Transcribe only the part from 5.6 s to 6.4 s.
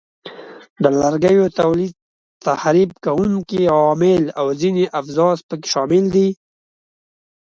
شامل دي.